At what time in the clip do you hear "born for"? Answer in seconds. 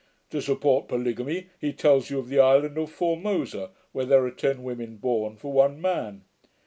4.97-5.53